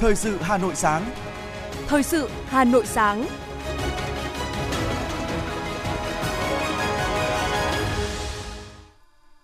[0.00, 1.10] Thời sự Hà Nội sáng.
[1.86, 3.26] Thời sự Hà Nội sáng.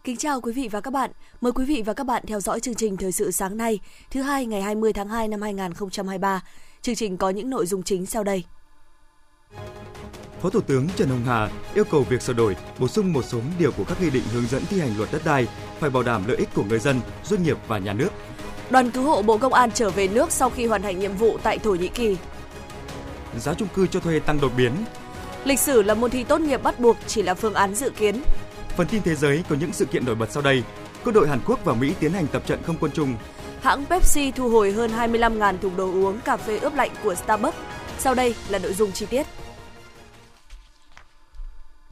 [0.05, 1.11] Kính chào quý vị và các bạn.
[1.41, 4.23] Mời quý vị và các bạn theo dõi chương trình Thời sự sáng nay, thứ
[4.23, 6.43] hai ngày 20 tháng 2 năm 2023.
[6.83, 8.45] Chương trình có những nội dung chính sau đây.
[10.43, 13.41] Phó Thủ tướng Trần Hồng Hà yêu cầu việc sửa đổi, bổ sung một số
[13.59, 15.47] điều của các nghị định hướng dẫn thi hành luật đất đai
[15.79, 18.09] phải bảo đảm lợi ích của người dân, doanh nghiệp và nhà nước.
[18.71, 21.39] Đoàn cứu hộ Bộ Công an trở về nước sau khi hoàn thành nhiệm vụ
[21.43, 22.17] tại Thổ Nhĩ Kỳ.
[23.39, 24.73] Giá chung cư cho thuê tăng đột biến.
[25.45, 28.23] Lịch sử là môn thi tốt nghiệp bắt buộc chỉ là phương án dự kiến.
[28.77, 30.63] Phần tin thế giới có những sự kiện nổi bật sau đây.
[31.05, 33.15] Quân đội Hàn Quốc và Mỹ tiến hành tập trận không quân chung.
[33.63, 37.57] Hãng Pepsi thu hồi hơn 25.000 thùng đồ uống cà phê ướp lạnh của Starbucks.
[37.99, 39.27] Sau đây là nội dung chi tiết.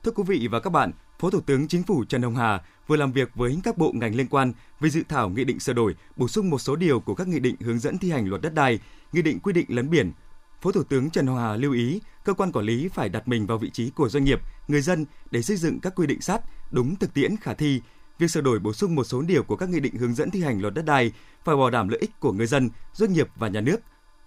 [0.03, 2.97] Thưa quý vị và các bạn, Phó Thủ tướng Chính phủ Trần Hồng Hà vừa
[2.97, 5.95] làm việc với các bộ ngành liên quan về dự thảo nghị định sửa đổi,
[6.17, 8.55] bổ sung một số điều của các nghị định hướng dẫn thi hành luật đất
[8.55, 8.79] đai,
[9.13, 10.13] nghị định quy định lấn biển.
[10.61, 13.47] Phó Thủ tướng Trần Hồng Hà lưu ý cơ quan quản lý phải đặt mình
[13.47, 16.41] vào vị trí của doanh nghiệp, người dân để xây dựng các quy định sát
[16.71, 17.81] đúng thực tiễn khả thi.
[18.19, 20.43] Việc sửa đổi bổ sung một số điều của các nghị định hướng dẫn thi
[20.43, 21.13] hành luật đất đai
[21.45, 23.77] phải bảo đảm lợi ích của người dân, doanh nghiệp và nhà nước.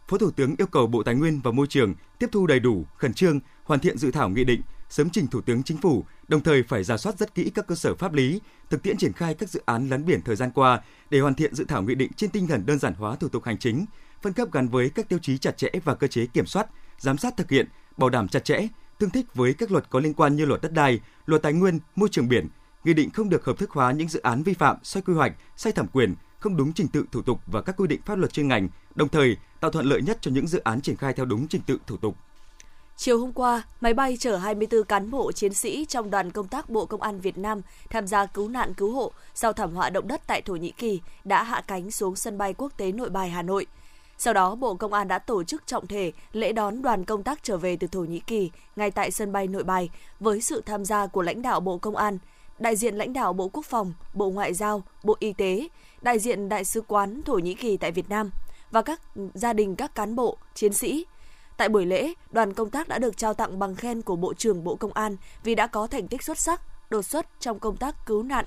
[0.08, 2.86] Phó Thủ tướng yêu cầu Bộ Tài nguyên và Môi trường tiếp thu đầy đủ,
[2.98, 6.42] khẩn trương, hoàn thiện dự thảo nghị định, sớm trình Thủ tướng Chính phủ, đồng
[6.42, 9.34] thời phải ra soát rất kỹ các cơ sở pháp lý, thực tiễn triển khai
[9.34, 12.12] các dự án lấn biển thời gian qua để hoàn thiện dự thảo nghị định
[12.14, 13.86] trên tinh thần đơn giản hóa thủ tục hành chính,
[14.22, 16.68] phân cấp gắn với các tiêu chí chặt chẽ và cơ chế kiểm soát,
[17.00, 18.68] giám sát thực hiện, bảo đảm chặt chẽ,
[19.00, 21.80] tương thích với các luật có liên quan như luật đất đai, luật tài nguyên,
[21.96, 22.48] môi trường biển.
[22.84, 25.34] Nghị định không được hợp thức hóa những dự án vi phạm, sai quy hoạch,
[25.56, 28.34] sai thẩm quyền, không đúng trình tự thủ tục và các quy định pháp luật
[28.34, 31.26] chuyên ngành, đồng thời tạo thuận lợi nhất cho những dự án triển khai theo
[31.26, 32.18] đúng trình tự thủ tục.
[33.00, 36.70] Chiều hôm qua, máy bay chở 24 cán bộ chiến sĩ trong đoàn công tác
[36.70, 40.08] Bộ Công an Việt Nam tham gia cứu nạn cứu hộ sau thảm họa động
[40.08, 43.30] đất tại Thổ Nhĩ Kỳ đã hạ cánh xuống sân bay quốc tế Nội Bài
[43.30, 43.66] Hà Nội.
[44.18, 47.40] Sau đó, Bộ Công an đã tổ chức trọng thể lễ đón đoàn công tác
[47.44, 49.90] trở về từ Thổ Nhĩ Kỳ ngay tại sân bay Nội Bài
[50.20, 52.18] với sự tham gia của lãnh đạo Bộ Công an,
[52.60, 55.68] đại diện lãnh đạo Bộ Quốc phòng, Bộ Ngoại giao, Bộ Y tế,
[56.02, 58.32] đại diện Đại sứ quán Thổ Nhĩ Kỳ tại Việt Nam
[58.72, 59.02] và các
[59.34, 61.06] gia đình các cán bộ, chiến sĩ,
[61.58, 64.64] Tại buổi lễ, đoàn công tác đã được trao tặng bằng khen của Bộ trưởng
[64.64, 67.96] Bộ Công an vì đã có thành tích xuất sắc, đột xuất trong công tác
[68.06, 68.46] cứu nạn,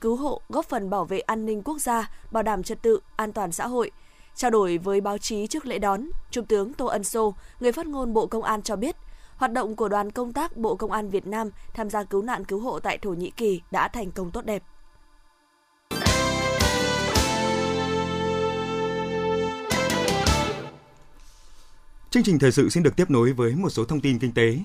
[0.00, 3.32] cứu hộ, góp phần bảo vệ an ninh quốc gia, bảo đảm trật tự, an
[3.32, 3.90] toàn xã hội.
[4.34, 7.86] Trao đổi với báo chí trước lễ đón, Trung tướng Tô Ân Sô, người phát
[7.86, 8.96] ngôn Bộ Công an cho biết,
[9.36, 12.44] hoạt động của đoàn công tác Bộ Công an Việt Nam tham gia cứu nạn
[12.44, 14.62] cứu hộ tại Thổ Nhĩ Kỳ đã thành công tốt đẹp.
[22.12, 24.58] Chương trình thời sự xin được tiếp nối với một số thông tin kinh tế.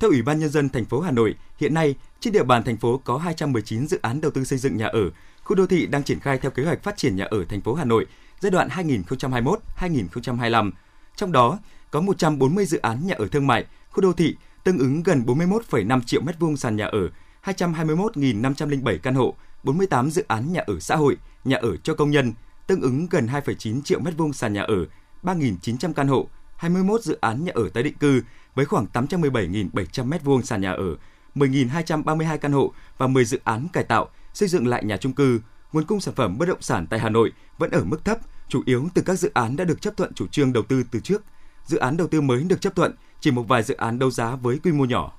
[0.00, 2.76] Theo Ủy ban nhân dân thành phố Hà Nội, hiện nay trên địa bàn thành
[2.76, 5.10] phố có 219 dự án đầu tư xây dựng nhà ở,
[5.42, 7.74] khu đô thị đang triển khai theo kế hoạch phát triển nhà ở thành phố
[7.74, 8.06] Hà Nội
[8.40, 10.70] giai đoạn 2021-2025.
[11.16, 11.58] Trong đó
[11.90, 16.02] có 140 dự án nhà ở thương mại, khu đô thị tương ứng gần 41,5
[16.02, 17.08] triệu m2 sàn nhà ở,
[17.44, 22.32] 221.507 căn hộ, 48 dự án nhà ở xã hội, nhà ở cho công nhân,
[22.66, 24.86] tương ứng gần 2,9 triệu m2 sàn nhà ở,
[25.22, 28.22] 3.900 căn hộ, 21 dự án nhà ở tái định cư
[28.54, 30.96] với khoảng 817.700 m2 sàn nhà ở,
[31.34, 35.40] 10.232 căn hộ và 10 dự án cải tạo, xây dựng lại nhà trung cư.
[35.72, 38.62] Nguồn cung sản phẩm bất động sản tại Hà Nội vẫn ở mức thấp, chủ
[38.66, 41.22] yếu từ các dự án đã được chấp thuận chủ trương đầu tư từ trước.
[41.66, 44.36] Dự án đầu tư mới được chấp thuận, chỉ một vài dự án đấu giá
[44.36, 45.12] với quy mô nhỏ.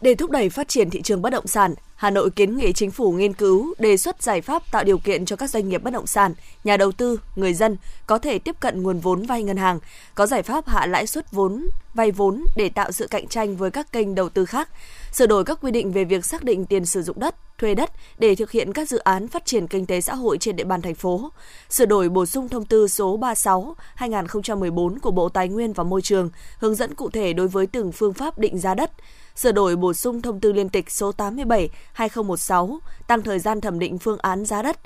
[0.00, 2.90] Để thúc đẩy phát triển thị trường bất động sản, Hà Nội kiến nghị chính
[2.90, 5.90] phủ nghiên cứu đề xuất giải pháp tạo điều kiện cho các doanh nghiệp bất
[5.90, 7.76] động sản, nhà đầu tư, người dân
[8.06, 9.78] có thể tiếp cận nguồn vốn vay ngân hàng,
[10.14, 13.70] có giải pháp hạ lãi suất vốn vay vốn để tạo sự cạnh tranh với
[13.70, 14.68] các kênh đầu tư khác,
[15.12, 17.90] sửa đổi các quy định về việc xác định tiền sử dụng đất, thuê đất
[18.18, 20.82] để thực hiện các dự án phát triển kinh tế xã hội trên địa bàn
[20.82, 21.30] thành phố,
[21.68, 26.30] sửa đổi bổ sung thông tư số 36/2014 của Bộ Tài nguyên và Môi trường,
[26.58, 28.90] hướng dẫn cụ thể đối với từng phương pháp định giá đất,
[29.36, 33.98] sửa đổi bổ sung thông tư liên tịch số 87/2016, tăng thời gian thẩm định
[33.98, 34.78] phương án giá đất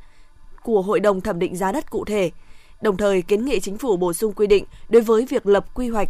[0.62, 2.30] của Hội đồng thẩm định giá đất cụ thể.
[2.80, 5.88] Đồng thời kiến nghị chính phủ bổ sung quy định đối với việc lập quy
[5.88, 6.08] hoạch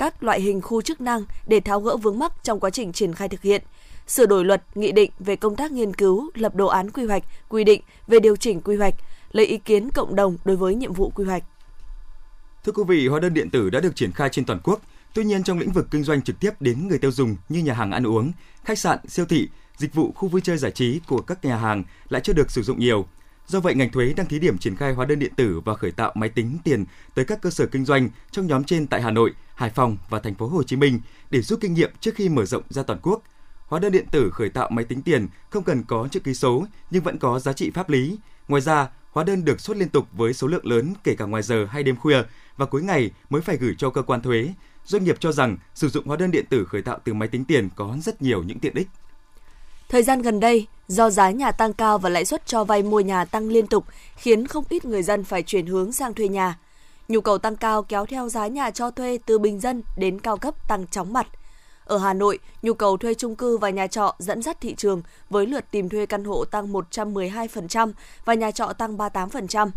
[0.00, 3.14] các loại hình khu chức năng để tháo gỡ vướng mắc trong quá trình triển
[3.14, 3.62] khai thực hiện,
[4.06, 7.22] sửa đổi luật, nghị định về công tác nghiên cứu, lập đồ án quy hoạch,
[7.48, 8.94] quy định về điều chỉnh quy hoạch,
[9.32, 11.42] lấy ý kiến cộng đồng đối với nhiệm vụ quy hoạch.
[12.64, 14.80] Thưa quý vị, hóa đơn điện tử đã được triển khai trên toàn quốc.
[15.14, 17.74] Tuy nhiên trong lĩnh vực kinh doanh trực tiếp đến người tiêu dùng như nhà
[17.74, 18.32] hàng ăn uống,
[18.64, 21.84] khách sạn, siêu thị, dịch vụ khu vui chơi giải trí của các nhà hàng
[22.08, 23.06] lại chưa được sử dụng nhiều.
[23.50, 25.90] Do vậy, ngành thuế đang thí điểm triển khai hóa đơn điện tử và khởi
[25.90, 29.10] tạo máy tính tiền tới các cơ sở kinh doanh trong nhóm trên tại Hà
[29.10, 31.00] Nội, Hải Phòng và thành phố Hồ Chí Minh
[31.30, 33.22] để rút kinh nghiệm trước khi mở rộng ra toàn quốc.
[33.66, 36.66] hóa đơn điện tử khởi tạo máy tính tiền không cần có chữ ký số
[36.90, 38.18] nhưng vẫn có giá trị pháp lý.
[38.48, 41.42] Ngoài ra, hóa đơn được xuất liên tục với số lượng lớn kể cả ngoài
[41.42, 42.22] giờ hay đêm khuya
[42.56, 44.54] và cuối ngày mới phải gửi cho cơ quan thuế.
[44.84, 47.44] Doanh nghiệp cho rằng sử dụng hóa đơn điện tử khởi tạo từ máy tính
[47.44, 48.88] tiền có rất nhiều những tiện ích.
[49.90, 53.00] Thời gian gần đây, do giá nhà tăng cao và lãi suất cho vay mua
[53.00, 53.84] nhà tăng liên tục,
[54.16, 56.58] khiến không ít người dân phải chuyển hướng sang thuê nhà.
[57.08, 60.36] Nhu cầu tăng cao kéo theo giá nhà cho thuê từ bình dân đến cao
[60.36, 61.26] cấp tăng chóng mặt.
[61.84, 65.02] Ở Hà Nội, nhu cầu thuê chung cư và nhà trọ dẫn dắt thị trường
[65.30, 67.92] với lượt tìm thuê căn hộ tăng 112%
[68.24, 69.70] và nhà trọ tăng 38%.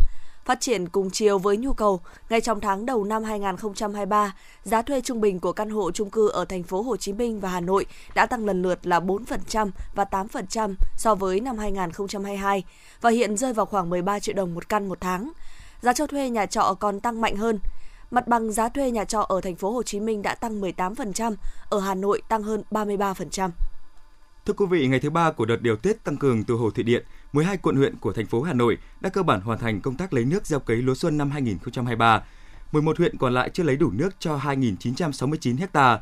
[0.46, 5.02] Phát triển cùng chiều với nhu cầu, ngay trong tháng đầu năm 2023, giá thuê
[5.02, 7.60] trung bình của căn hộ chung cư ở thành phố Hồ Chí Minh và Hà
[7.60, 7.86] Nội
[8.16, 12.64] đã tăng lần lượt là 4% và 8% so với năm 2022
[13.02, 15.32] và hiện rơi vào khoảng 13 triệu đồng một căn một tháng.
[15.82, 17.60] Giá cho thuê nhà trọ còn tăng mạnh hơn.
[18.12, 21.36] Mặt bằng giá thuê nhà trọ ở thành phố Hồ Chí Minh đã tăng 18%,
[21.70, 23.50] ở Hà Nội tăng hơn 33%.
[24.46, 26.84] Thưa quý vị, ngày thứ ba của đợt điều tiết tăng cường từ hồ thủy
[26.84, 29.96] điện, 12 quận huyện của thành phố Hà Nội đã cơ bản hoàn thành công
[29.96, 32.24] tác lấy nước gieo cấy lúa xuân năm 2023.
[32.72, 36.02] 11 huyện còn lại chưa lấy đủ nước cho 2.969 ha.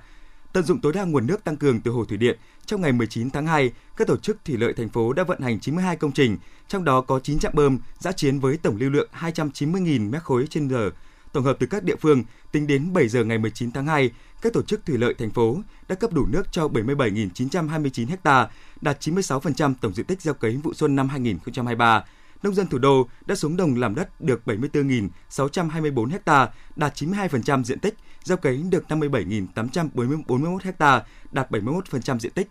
[0.53, 3.29] Tận dụng tối đa nguồn nước tăng cường từ hồ thủy điện, trong ngày 19
[3.29, 6.37] tháng 2, các tổ chức thủy lợi thành phố đã vận hành 92 công trình,
[6.67, 10.47] trong đó có 9 trạm bơm giã chiến với tổng lưu lượng 290.000 m khối
[10.49, 10.89] trên giờ.
[11.31, 14.11] Tổng hợp từ các địa phương, tính đến 7 giờ ngày 19 tháng 2,
[14.41, 15.57] các tổ chức thủy lợi thành phố
[15.87, 18.49] đã cấp đủ nước cho 77.929 ha,
[18.81, 22.03] đạt 96% tổng diện tích gieo cấy vụ xuân năm 2023.
[22.43, 27.79] Nông dân thủ đô đã xuống đồng làm đất được 74.624 ha, đạt 92% diện
[27.79, 32.47] tích, gieo cấy được 57.841 ha, đạt 71% diện tích.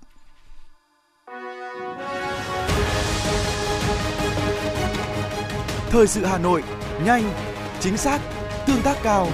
[5.91, 6.63] Thời sự Hà Nội,
[7.05, 7.33] nhanh,
[7.81, 8.21] chính xác,
[8.71, 9.29] tương tác cao.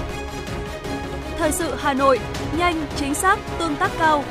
[1.39, 2.21] Thời sự Hà Nội,
[2.59, 4.25] nhanh, chính xác, tương tác cao.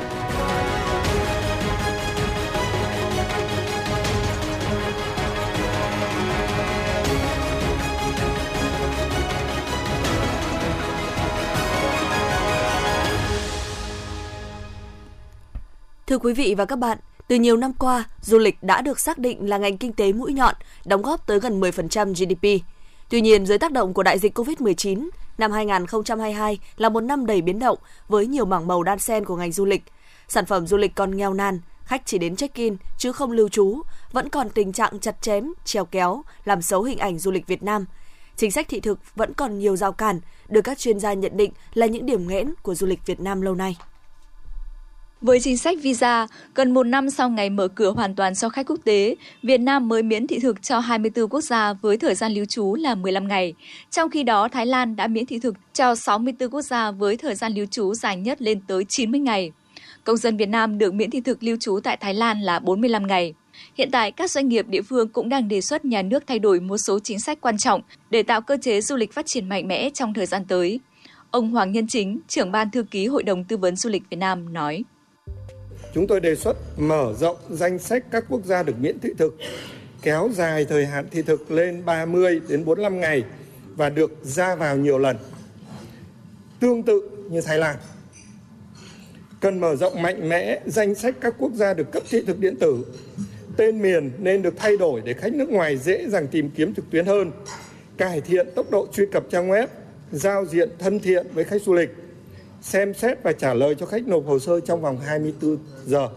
[16.06, 16.98] Thưa quý vị và các bạn,
[17.28, 20.32] từ nhiều năm qua, du lịch đã được xác định là ngành kinh tế mũi
[20.32, 20.54] nhọn,
[20.84, 22.64] đóng góp tới gần 10% GDP.
[23.08, 25.08] Tuy nhiên, dưới tác động của đại dịch COVID-19,
[25.38, 29.36] năm 2022 là một năm đầy biến động với nhiều mảng màu đan xen của
[29.36, 29.82] ngành du lịch.
[30.28, 33.82] Sản phẩm du lịch còn nghèo nàn, khách chỉ đến check-in chứ không lưu trú,
[34.12, 37.62] vẫn còn tình trạng chặt chém, trèo kéo, làm xấu hình ảnh du lịch Việt
[37.62, 37.84] Nam.
[38.36, 41.52] Chính sách thị thực vẫn còn nhiều rào cản, được các chuyên gia nhận định
[41.74, 43.76] là những điểm nghẽn của du lịch Việt Nam lâu nay.
[45.20, 48.66] Với chính sách visa, gần một năm sau ngày mở cửa hoàn toàn cho khách
[48.66, 52.32] quốc tế, Việt Nam mới miễn thị thực cho 24 quốc gia với thời gian
[52.32, 53.54] lưu trú là 15 ngày.
[53.90, 57.34] Trong khi đó, Thái Lan đã miễn thị thực cho 64 quốc gia với thời
[57.34, 59.52] gian lưu trú dài nhất lên tới 90 ngày.
[60.04, 63.06] Công dân Việt Nam được miễn thị thực lưu trú tại Thái Lan là 45
[63.06, 63.34] ngày.
[63.74, 66.60] Hiện tại, các doanh nghiệp địa phương cũng đang đề xuất nhà nước thay đổi
[66.60, 67.80] một số chính sách quan trọng
[68.10, 70.80] để tạo cơ chế du lịch phát triển mạnh mẽ trong thời gian tới.
[71.30, 74.16] Ông Hoàng Nhân Chính, trưởng ban thư ký Hội đồng Tư vấn Du lịch Việt
[74.16, 74.84] Nam nói
[75.96, 79.36] chúng tôi đề xuất mở rộng danh sách các quốc gia được miễn thị thực,
[80.02, 83.24] kéo dài thời hạn thị thực lên 30 đến 45 ngày
[83.76, 85.16] và được ra vào nhiều lần.
[86.60, 87.00] Tương tự
[87.30, 87.76] như Thái Lan.
[89.40, 92.56] Cần mở rộng mạnh mẽ danh sách các quốc gia được cấp thị thực điện
[92.56, 92.84] tử.
[93.56, 96.90] Tên miền nên được thay đổi để khách nước ngoài dễ dàng tìm kiếm trực
[96.90, 97.30] tuyến hơn,
[97.96, 99.66] cải thiện tốc độ truy cập trang web,
[100.12, 101.90] giao diện thân thiện với khách du lịch
[102.62, 106.08] xem xét và trả lời cho khách nộp hồ sơ trong vòng 24 giờ.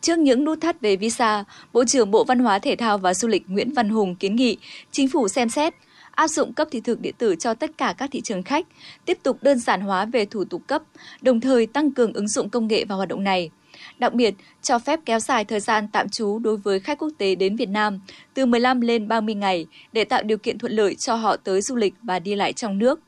[0.00, 3.28] Trước những nút thắt về visa, Bộ trưởng Bộ Văn hóa Thể thao và Du
[3.28, 4.56] lịch Nguyễn Văn Hùng kiến nghị
[4.90, 5.74] chính phủ xem xét
[6.18, 8.66] áp dụng cấp thị thực điện tử cho tất cả các thị trường khách,
[9.04, 10.82] tiếp tục đơn giản hóa về thủ tục cấp,
[11.22, 13.50] đồng thời tăng cường ứng dụng công nghệ vào hoạt động này.
[13.98, 17.34] Đặc biệt, cho phép kéo dài thời gian tạm trú đối với khách quốc tế
[17.34, 18.00] đến Việt Nam
[18.34, 21.76] từ 15 lên 30 ngày để tạo điều kiện thuận lợi cho họ tới du
[21.76, 23.00] lịch và đi lại trong nước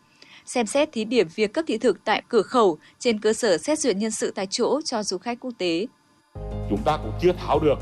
[0.46, 3.78] xem xét thí điểm việc cấp thị thực tại cửa khẩu, trên cơ sở xét
[3.78, 5.86] duyệt nhân sự tại chỗ cho du khách quốc tế.
[6.70, 7.78] Chúng ta cũng chưa tháo được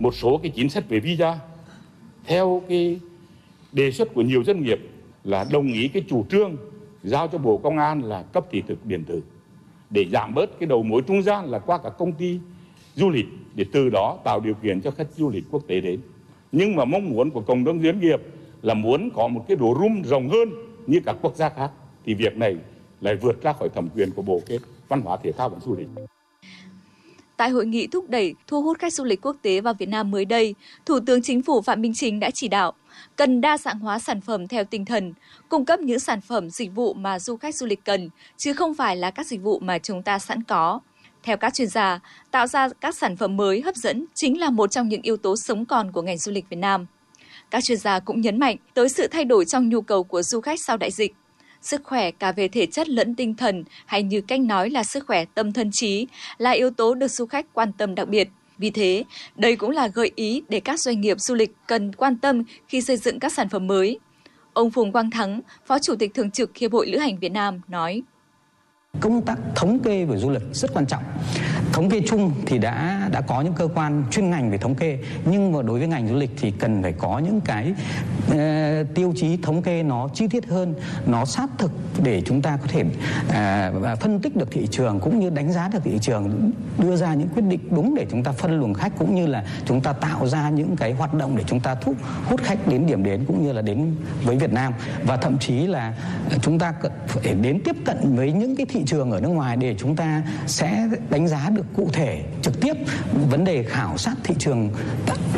[0.00, 1.38] một số cái chính sách về visa
[2.26, 3.00] theo cái
[3.72, 4.80] đề xuất của nhiều doanh nghiệp
[5.24, 6.56] là đồng ý cái chủ trương
[7.02, 9.22] giao cho Bộ Công an là cấp thị thực điện tử,
[9.90, 12.38] để giảm bớt cái đầu mối trung gian là qua các công ty
[12.94, 16.00] du lịch, để từ đó tạo điều kiện cho khách du lịch quốc tế đến.
[16.52, 18.20] Nhưng mà mong muốn của cộng đồng doanh nghiệp
[18.62, 20.50] là muốn có một cái đồ room rộng hơn
[20.86, 21.70] như các quốc gia khác
[22.04, 22.56] thì việc này
[23.00, 24.58] lại vượt ra khỏi thẩm quyền của Bộ Kết
[24.88, 25.88] Văn hóa Thể thao và Du lịch.
[27.36, 30.10] Tại hội nghị thúc đẩy thu hút khách du lịch quốc tế vào Việt Nam
[30.10, 30.54] mới đây,
[30.86, 32.72] Thủ tướng Chính phủ Phạm Minh Chính đã chỉ đạo
[33.16, 35.12] cần đa dạng hóa sản phẩm theo tinh thần,
[35.48, 38.74] cung cấp những sản phẩm dịch vụ mà du khách du lịch cần, chứ không
[38.74, 40.80] phải là các dịch vụ mà chúng ta sẵn có.
[41.22, 44.70] Theo các chuyên gia, tạo ra các sản phẩm mới hấp dẫn chính là một
[44.70, 46.86] trong những yếu tố sống còn của ngành du lịch Việt Nam.
[47.52, 50.40] Các chuyên gia cũng nhấn mạnh tới sự thay đổi trong nhu cầu của du
[50.40, 51.14] khách sau đại dịch.
[51.62, 55.06] Sức khỏe cả về thể chất lẫn tinh thần hay như cách nói là sức
[55.06, 56.06] khỏe tâm thân trí
[56.38, 58.28] là yếu tố được du khách quan tâm đặc biệt.
[58.58, 59.04] Vì thế,
[59.36, 62.80] đây cũng là gợi ý để các doanh nghiệp du lịch cần quan tâm khi
[62.80, 63.98] xây dựng các sản phẩm mới.
[64.52, 67.60] Ông Phùng Quang Thắng, Phó Chủ tịch Thường trực Hiệp hội Lữ hành Việt Nam
[67.68, 68.02] nói.
[69.00, 71.02] Công tác thống kê về du lịch rất quan trọng.
[71.72, 74.98] Thống kê chung thì đã đã có những cơ quan chuyên ngành về thống kê,
[75.24, 77.72] nhưng mà đối với ngành du lịch thì cần phải có những cái
[78.30, 80.74] uh, tiêu chí thống kê nó chi tiết hơn,
[81.06, 81.70] nó sát thực
[82.02, 85.68] để chúng ta có thể uh, phân tích được thị trường cũng như đánh giá
[85.68, 88.92] được thị trường, đưa ra những quyết định đúng để chúng ta phân luồng khách
[88.98, 91.94] cũng như là chúng ta tạo ra những cái hoạt động để chúng ta thu
[92.28, 94.72] hút khách đến điểm đến cũng như là đến với Việt Nam.
[95.04, 95.94] Và thậm chí là
[96.42, 96.74] chúng ta
[97.06, 100.22] phải đến tiếp cận với những cái thị trường ở nước ngoài để chúng ta
[100.46, 102.76] sẽ đánh giá được cụ thể trực tiếp
[103.30, 104.70] vấn đề khảo sát thị trường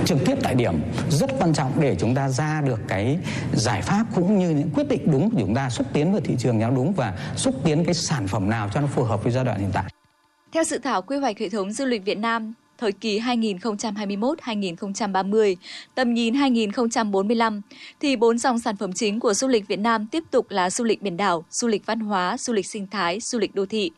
[0.04, 0.74] trực tiếp tại điểm
[1.10, 3.18] rất quan trọng để chúng ta ra được cái
[3.52, 6.34] giải pháp cũng như những quyết định đúng của chúng ta xúc tiến vào thị
[6.38, 9.32] trường nhau đúng và xúc tiến cái sản phẩm nào cho nó phù hợp với
[9.32, 9.84] giai đoạn hiện tại.
[10.52, 15.54] Theo dự thảo quy hoạch hệ thống du lịch Việt Nam thời kỳ 2021-2030,
[15.94, 17.60] tầm nhìn 2045,
[18.00, 20.84] thì bốn dòng sản phẩm chính của du lịch Việt Nam tiếp tục là du
[20.84, 23.90] lịch biển đảo, du lịch văn hóa, du lịch sinh thái, du lịch đô thị.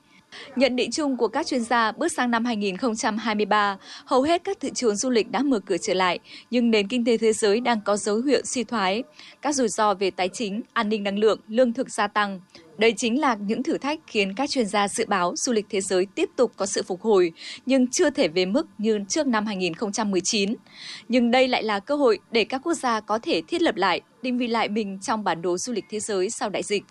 [0.57, 4.71] Nhận định chung của các chuyên gia bước sang năm 2023, hầu hết các thị
[4.75, 6.19] trường du lịch đã mở cửa trở lại,
[6.51, 9.03] nhưng nền kinh tế thế giới đang có dấu hiệu suy thoái.
[9.43, 12.41] Các rủi ro về tài chính, an ninh năng lượng, lương thực gia tăng.
[12.79, 15.81] Đây chính là những thử thách khiến các chuyên gia dự báo du lịch thế
[15.81, 17.33] giới tiếp tục có sự phục hồi,
[17.67, 20.55] nhưng chưa thể về mức như trước năm 2019.
[21.09, 24.01] Nhưng đây lại là cơ hội để các quốc gia có thể thiết lập lại,
[24.23, 26.85] định vị lại mình trong bản đồ du lịch thế giới sau đại dịch.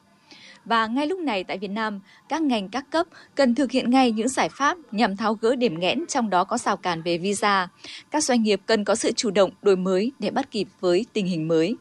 [0.66, 4.12] Và ngay lúc này tại Việt Nam, các ngành các cấp cần thực hiện ngay
[4.12, 7.68] những giải pháp nhằm tháo gỡ điểm nghẽn trong đó có rào cản về visa.
[8.12, 11.26] Các doanh nghiệp cần có sự chủ động đổi mới để bắt kịp với tình
[11.26, 11.76] hình mới.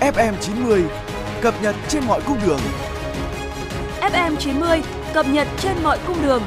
[0.00, 0.84] FM 90
[1.40, 2.60] cập nhật trên mọi cung đường.
[4.00, 4.82] FM 90
[5.14, 6.42] cập nhật trên mọi cung đường.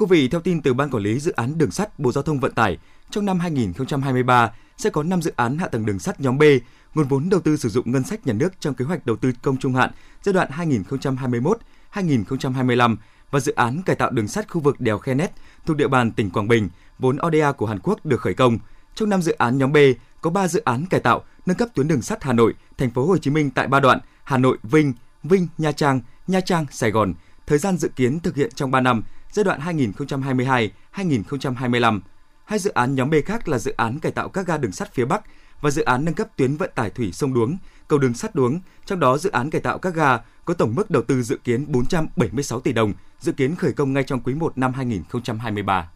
[0.00, 2.40] Quý vị, theo tin từ Ban Quản lý Dự án Đường sắt Bộ Giao thông
[2.40, 2.78] Vận tải,
[3.10, 6.42] trong năm 2023 sẽ có 5 dự án hạ tầng đường sắt nhóm B,
[6.94, 9.32] nguồn vốn đầu tư sử dụng ngân sách nhà nước trong kế hoạch đầu tư
[9.42, 9.90] công trung hạn
[10.22, 10.48] giai đoạn
[11.92, 12.96] 2021-2025
[13.30, 15.32] và dự án cải tạo đường sắt khu vực đèo Khe Nét
[15.66, 18.58] thuộc địa bàn tỉnh Quảng Bình, vốn ODA của Hàn Quốc được khởi công.
[18.94, 19.76] Trong năm dự án nhóm B
[20.20, 23.06] có 3 dự án cải tạo, nâng cấp tuyến đường sắt Hà Nội, thành phố
[23.06, 24.92] Hồ Chí Minh tại ba đoạn Hà Nội Vinh,
[25.22, 27.14] Vinh Nha Trang, Nha Trang Sài Gòn.
[27.50, 29.02] Thời gian dự kiến thực hiện trong 3 năm,
[29.32, 29.60] giai đoạn
[30.94, 32.00] 2022-2025.
[32.44, 34.94] Hai dự án nhóm B khác là dự án cải tạo các ga đường sắt
[34.94, 35.22] phía Bắc
[35.60, 37.56] và dự án nâng cấp tuyến vận tải thủy sông Đuống,
[37.88, 38.60] cầu đường sắt Đuống.
[38.86, 41.72] Trong đó dự án cải tạo các ga có tổng mức đầu tư dự kiến
[41.72, 45.90] 476 tỷ đồng, dự kiến khởi công ngay trong quý 1 năm 2023.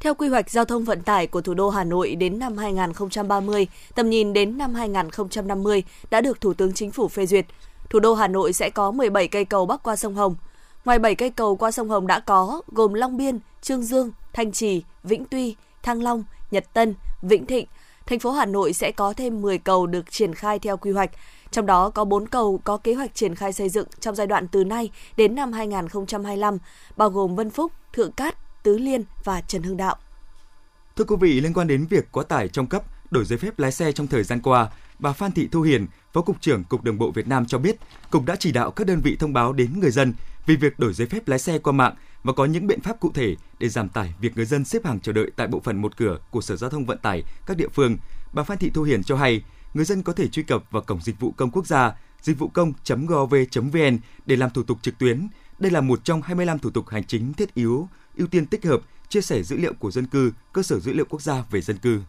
[0.00, 3.66] Theo quy hoạch giao thông vận tải của thủ đô Hà Nội đến năm 2030,
[3.94, 7.46] tầm nhìn đến năm 2050 đã được Thủ tướng Chính phủ phê duyệt.
[7.90, 10.36] Thủ đô Hà Nội sẽ có 17 cây cầu bắc qua sông Hồng.
[10.84, 14.52] Ngoài 7 cây cầu qua sông Hồng đã có gồm Long Biên, Trương Dương, Thanh
[14.52, 17.66] Trì, Vĩnh Tuy, Thăng Long, Nhật Tân, Vĩnh Thịnh.
[18.06, 21.10] Thành phố Hà Nội sẽ có thêm 10 cầu được triển khai theo quy hoạch,
[21.50, 24.48] trong đó có 4 cầu có kế hoạch triển khai xây dựng trong giai đoạn
[24.48, 26.58] từ nay đến năm 2025,
[26.96, 29.96] bao gồm Vân Phúc, Thượng Cát, Tứ Liên và Trần Hưng Đạo.
[30.96, 33.72] Thưa quý vị, liên quan đến việc quá tải trong cấp, đổi giấy phép lái
[33.72, 36.98] xe trong thời gian qua, bà Phan Thị Thu Hiền, Phó Cục trưởng Cục Đường
[36.98, 37.76] bộ Việt Nam cho biết,
[38.10, 40.14] Cục đã chỉ đạo các đơn vị thông báo đến người dân
[40.46, 43.10] vì việc đổi giấy phép lái xe qua mạng và có những biện pháp cụ
[43.14, 45.96] thể để giảm tải việc người dân xếp hàng chờ đợi tại bộ phận một
[45.96, 47.96] cửa của Sở Giao thông Vận tải các địa phương.
[48.32, 49.42] Bà Phan Thị Thu Hiền cho hay,
[49.74, 52.48] người dân có thể truy cập vào cổng dịch vụ công quốc gia dịch vụ
[52.48, 55.28] công.gov.vn để làm thủ tục trực tuyến.
[55.58, 58.80] Đây là một trong 25 thủ tục hành chính thiết yếu, ưu tiên tích hợp,
[59.08, 61.78] chia sẻ dữ liệu của dân cư, cơ sở dữ liệu quốc gia về dân
[61.78, 62.00] cư.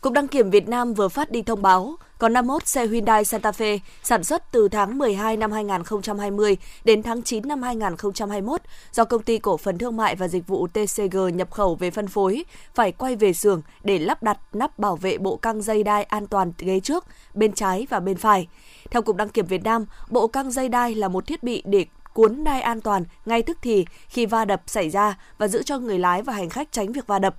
[0.00, 3.50] Cục Đăng kiểm Việt Nam vừa phát đi thông báo có 51 xe Hyundai Santa
[3.50, 8.60] Fe sản xuất từ tháng 12 năm 2020 đến tháng 9 năm 2021
[8.92, 12.08] do công ty cổ phần thương mại và dịch vụ TCG nhập khẩu về phân
[12.08, 16.04] phối phải quay về xưởng để lắp đặt nắp bảo vệ bộ căng dây đai
[16.04, 18.48] an toàn ghế trước, bên trái và bên phải.
[18.90, 21.86] Theo Cục Đăng kiểm Việt Nam, bộ căng dây đai là một thiết bị để
[22.12, 25.78] cuốn đai an toàn ngay tức thì khi va đập xảy ra và giữ cho
[25.78, 27.36] người lái và hành khách tránh việc va đập.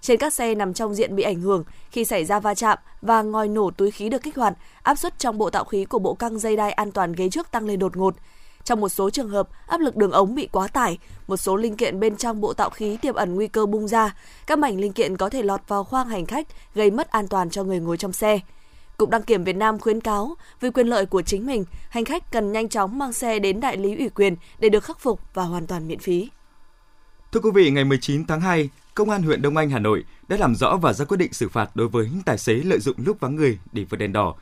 [0.00, 3.22] Trên các xe nằm trong diện bị ảnh hưởng khi xảy ra va chạm và
[3.22, 6.14] ngòi nổ túi khí được kích hoạt, áp suất trong bộ tạo khí của bộ
[6.14, 8.14] căng dây đai an toàn ghế trước tăng lên đột ngột.
[8.64, 11.76] Trong một số trường hợp, áp lực đường ống bị quá tải, một số linh
[11.76, 14.14] kiện bên trong bộ tạo khí tiềm ẩn nguy cơ bung ra,
[14.46, 17.50] các mảnh linh kiện có thể lọt vào khoang hành khách, gây mất an toàn
[17.50, 18.40] cho người ngồi trong xe.
[18.96, 22.32] Cục Đăng kiểm Việt Nam khuyến cáo, vì quyền lợi của chính mình, hành khách
[22.32, 25.42] cần nhanh chóng mang xe đến đại lý ủy quyền để được khắc phục và
[25.42, 26.28] hoàn toàn miễn phí.
[27.32, 30.36] Thưa quý vị, ngày 19 tháng 2, Công an huyện Đông Anh, Hà Nội đã
[30.36, 33.20] làm rõ và ra quyết định xử phạt đối với tài xế lợi dụng lúc
[33.20, 34.34] vắng người để vượt đèn đỏ.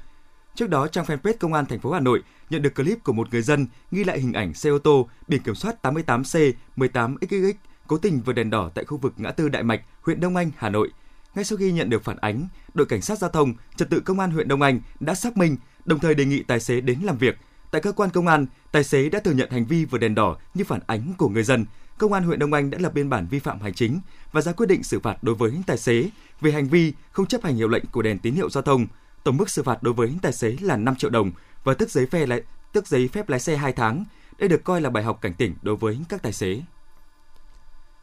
[0.55, 3.29] Trước đó, trang fanpage Công an thành phố Hà Nội nhận được clip của một
[3.31, 7.53] người dân ghi lại hình ảnh xe ô tô biển kiểm soát 88C 18XX
[7.87, 10.51] cố tình vượt đèn đỏ tại khu vực ngã tư Đại Mạch, huyện Đông Anh,
[10.57, 10.91] Hà Nội.
[11.35, 14.21] Ngay sau khi nhận được phản ánh, đội cảnh sát giao thông, trật tự công
[14.21, 17.19] an huyện Đông Anh đã xác minh, đồng thời đề nghị tài xế đến làm
[17.19, 17.39] việc.
[17.71, 20.37] Tại cơ quan công an, tài xế đã thừa nhận hành vi vượt đèn đỏ
[20.55, 21.67] như phản ánh của người dân.
[21.99, 24.01] Công an huyện Đông Anh đã lập biên bản vi phạm hành chính
[24.33, 27.45] và ra quyết định xử phạt đối với tài xế về hành vi không chấp
[27.45, 28.87] hành hiệu lệnh của đèn tín hiệu giao thông.
[29.25, 31.31] Tổng mức xử phạt đối với tài xế là 5 triệu đồng
[31.65, 34.05] và tước giấy phép lái tước giấy phép lái xe 2 tháng.
[34.39, 36.61] Đây được coi là bài học cảnh tỉnh đối với các tài xế.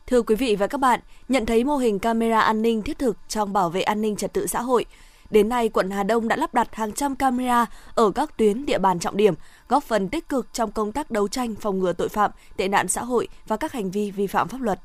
[0.08, 1.00] Thưa quý vị và các bạn,
[1.30, 4.34] nhận thấy mô hình camera an ninh thiết thực trong bảo vệ an ninh trật
[4.34, 4.86] tự xã hội,
[5.30, 7.66] Đến nay, quận Hà Đông đã lắp đặt hàng trăm camera
[7.96, 9.34] ở các tuyến địa bàn trọng điểm,
[9.70, 12.88] góp phần tích cực trong công tác đấu tranh phòng ngừa tội phạm, tệ nạn
[12.88, 14.80] xã hội và các hành vi vi phạm pháp luật.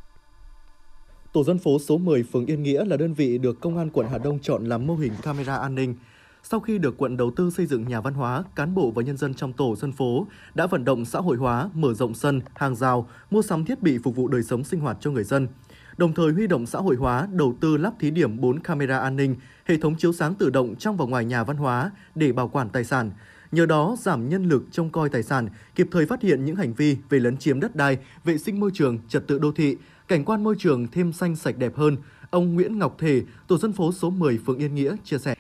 [1.33, 4.07] Tổ dân phố số 10 phường Yên Nghĩa là đơn vị được Công an quận
[4.11, 5.95] Hà Đông chọn làm mô hình camera an ninh.
[6.43, 9.17] Sau khi được quận đầu tư xây dựng nhà văn hóa, cán bộ và nhân
[9.17, 12.75] dân trong tổ dân phố đã vận động xã hội hóa, mở rộng sân, hàng
[12.75, 15.49] rào, mua sắm thiết bị phục vụ đời sống sinh hoạt cho người dân–
[16.01, 19.17] đồng thời huy động xã hội hóa đầu tư lắp thí điểm 4 camera an
[19.17, 19.37] ninh,
[19.71, 22.69] hệ thống chiếu sáng tự động trong và ngoài nhà văn hóa để bảo quản
[22.69, 23.11] tài sản.
[23.53, 26.75] Nhờ đó giảm nhân lực trông coi tài sản, kịp thời phát hiện những hành
[26.75, 29.77] vi về lấn chiếm đất đai, vệ sinh môi trường, trật tự đô thị,
[30.09, 31.97] cảnh quan môi trường thêm xanh sạch đẹp hơn.
[32.31, 35.35] Ông Nguyễn Ngọc Thể, tổ dân phố số 10 phường Yên Nghĩa chia sẻ.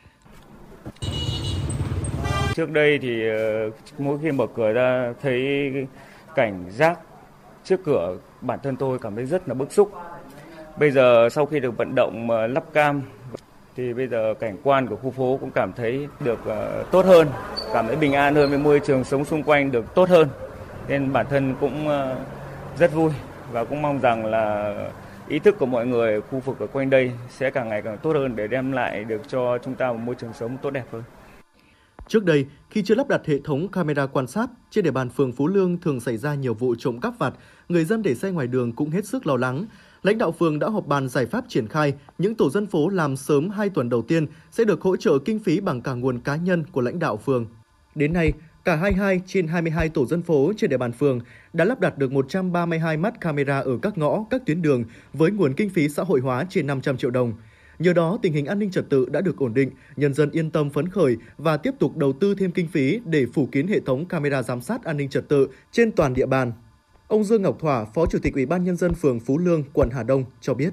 [2.54, 5.72] Trước đây thì ờ, mỗi khi mở cửa ra thấy
[6.34, 6.98] cảnh rác
[7.64, 9.92] trước cửa bản thân tôi cảm thấy rất là bức xúc
[10.78, 13.02] Bây giờ sau khi được vận động ờ, lắp cam
[13.80, 17.28] thì bây giờ cảnh quan của khu phố cũng cảm thấy được uh, tốt hơn,
[17.72, 20.28] cảm thấy bình an hơn với môi trường sống xung quanh được tốt hơn.
[20.88, 22.16] Nên bản thân cũng uh,
[22.78, 23.10] rất vui
[23.52, 24.74] và cũng mong rằng là
[25.28, 28.12] ý thức của mọi người khu vực ở quanh đây sẽ càng ngày càng tốt
[28.12, 31.02] hơn để đem lại được cho chúng ta một môi trường sống tốt đẹp hơn.
[32.08, 35.32] Trước đây, khi chưa lắp đặt hệ thống camera quan sát, trên địa bàn phường
[35.32, 37.34] Phú Lương thường xảy ra nhiều vụ trộm cắp vặt,
[37.68, 39.64] người dân để xe ngoài đường cũng hết sức lo lắng.
[40.02, 43.16] Lãnh đạo phường đã họp bàn giải pháp triển khai, những tổ dân phố làm
[43.16, 46.36] sớm 2 tuần đầu tiên sẽ được hỗ trợ kinh phí bằng cả nguồn cá
[46.36, 47.46] nhân của lãnh đạo phường.
[47.94, 48.32] Đến nay,
[48.64, 51.20] cả 22 trên 22 tổ dân phố trên địa bàn phường
[51.52, 55.54] đã lắp đặt được 132 mắt camera ở các ngõ, các tuyến đường với nguồn
[55.54, 57.32] kinh phí xã hội hóa trên 500 triệu đồng.
[57.78, 60.50] Nhờ đó, tình hình an ninh trật tự đã được ổn định, nhân dân yên
[60.50, 63.80] tâm phấn khởi và tiếp tục đầu tư thêm kinh phí để phủ kín hệ
[63.80, 66.52] thống camera giám sát an ninh trật tự trên toàn địa bàn.
[67.10, 69.88] Ông Dương Ngọc Thỏa, Phó Chủ tịch Ủy ban nhân dân phường Phú Lương, quận
[69.92, 70.70] Hà Đông cho biết.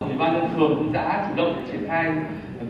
[0.00, 2.12] Ủy ban nhân phường cũng đã chủ động triển khai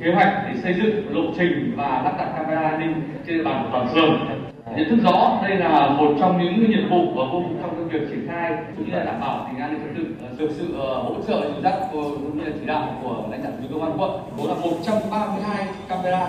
[0.05, 2.95] kế hoạch để xây dựng lộ trình và lắp đặt camera an ninh
[3.27, 4.41] trên địa bàn của toàn phường.
[4.77, 8.09] Nhận thức rõ đây là một trong những nhiệm vụ và công trong trong việc
[8.11, 10.75] triển khai cũng như là đảm bảo tình an ninh trật tự ờ, được sự
[10.79, 13.93] ờ, hỗ trợ dẫn dắt cũng như là chỉ đạo của lãnh đạo công an
[14.01, 14.11] quận.
[14.39, 16.29] Đó là 132 camera.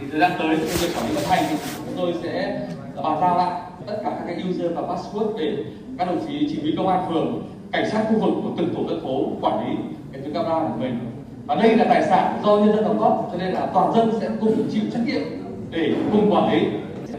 [0.00, 1.44] Thì thời gian tới khi việc quản lý vận hành
[1.86, 2.60] chúng tôi sẽ
[2.96, 5.64] bàn giao lại tất cả các cái user và password để
[5.98, 8.80] các đồng chí chỉ huy công an phường cảnh sát khu vực của từng tổ
[8.88, 9.76] dân phố quản lý
[10.12, 10.98] hệ thống camera của mình.
[11.46, 14.10] Và đây là tài sản do nhân dân đóng góp cho nên là toàn dân
[14.20, 15.22] sẽ cùng chịu trách nhiệm
[15.70, 16.66] để cùng quản lý.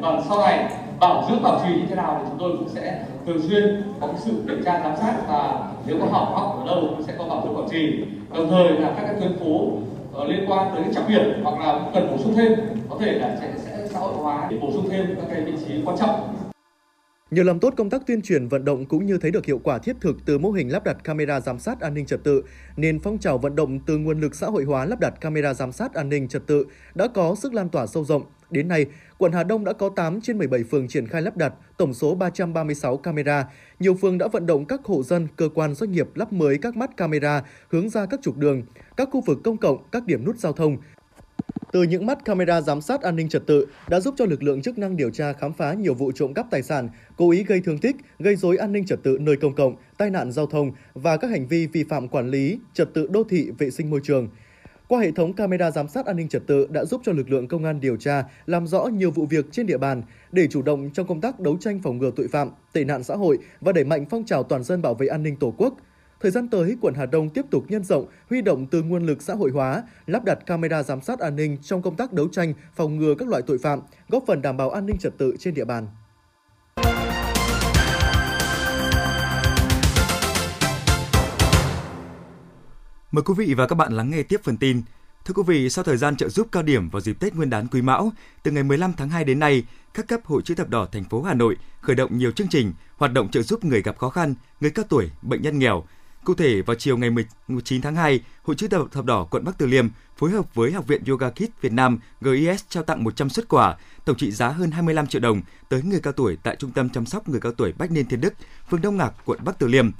[0.01, 0.65] Còn sau này
[0.99, 4.07] bảo dưỡng bảo trì như thế nào thì chúng tôi cũng sẽ thường xuyên có
[4.07, 7.13] cái sự kiểm tra giám sát và nếu có hỏng hóc ở đâu cũng sẽ
[7.17, 8.03] có bảo dưỡng bảo trì.
[8.35, 9.71] Đồng thời là các cái tuyến phố
[10.13, 12.53] ờ, liên quan tới trọng điểm hoặc là cần bổ sung thêm.
[12.89, 15.53] Có thể là sẽ, sẽ xã hội hóa để bổ sung thêm các cái vị
[15.67, 16.32] trí quan trọng.
[17.31, 19.77] Nhờ làm tốt công tác tuyên truyền vận động cũng như thấy được hiệu quả
[19.77, 22.43] thiết thực từ mô hình lắp đặt camera giám sát an ninh trật tự,
[22.77, 25.71] nên phong trào vận động từ nguồn lực xã hội hóa lắp đặt camera giám
[25.71, 28.23] sát an ninh trật tự đã có sức lan tỏa sâu rộng.
[28.49, 28.85] Đến nay,
[29.17, 32.15] quận Hà Đông đã có 8 trên 17 phường triển khai lắp đặt tổng số
[32.15, 33.47] 336 camera.
[33.79, 36.77] Nhiều phường đã vận động các hộ dân, cơ quan doanh nghiệp lắp mới các
[36.77, 38.63] mắt camera hướng ra các trục đường,
[38.97, 40.77] các khu vực công cộng, các điểm nút giao thông,
[41.73, 44.61] từ những mắt camera giám sát an ninh trật tự đã giúp cho lực lượng
[44.61, 47.61] chức năng điều tra khám phá nhiều vụ trộm cắp tài sản, cố ý gây
[47.65, 50.71] thương tích, gây dối an ninh trật tự nơi công cộng, tai nạn giao thông
[50.93, 53.99] và các hành vi vi phạm quản lý, trật tự đô thị, vệ sinh môi
[54.03, 54.29] trường.
[54.87, 57.47] Qua hệ thống camera giám sát an ninh trật tự đã giúp cho lực lượng
[57.47, 60.89] công an điều tra, làm rõ nhiều vụ việc trên địa bàn để chủ động
[60.93, 63.83] trong công tác đấu tranh phòng ngừa tội phạm, tệ nạn xã hội và đẩy
[63.83, 65.77] mạnh phong trào toàn dân bảo vệ an ninh Tổ quốc–
[66.23, 69.21] Thời gian tới, quận Hà Đông tiếp tục nhân rộng, huy động từ nguồn lực
[69.21, 72.53] xã hội hóa, lắp đặt camera giám sát an ninh trong công tác đấu tranh,
[72.75, 75.53] phòng ngừa các loại tội phạm, góp phần đảm bảo an ninh trật tự trên
[75.53, 75.87] địa bàn.
[83.11, 84.81] Mời quý vị và các bạn lắng nghe tiếp phần tin.
[85.25, 87.67] Thưa quý vị, sau thời gian trợ giúp cao điểm vào dịp Tết Nguyên đán
[87.67, 88.11] Quý Mão,
[88.43, 91.21] từ ngày 15 tháng 2 đến nay, các cấp Hội chữ thập đỏ thành phố
[91.21, 94.35] Hà Nội khởi động nhiều chương trình hoạt động trợ giúp người gặp khó khăn,
[94.61, 95.83] người cao tuổi, bệnh nhân nghèo.
[96.25, 97.09] Cụ thể, vào chiều ngày
[97.47, 100.87] 19 tháng 2, Hội chữ thập đỏ quận Bắc Từ Liêm phối hợp với Học
[100.87, 104.71] viện Yoga Kids Việt Nam GIS trao tặng 100 xuất quà, tổng trị giá hơn
[104.71, 107.73] 25 triệu đồng tới người cao tuổi tại Trung tâm chăm sóc người cao tuổi
[107.77, 108.33] Bách Niên Thiên Đức,
[108.69, 109.91] phường Đông Ngạc, quận Bắc Từ Liêm.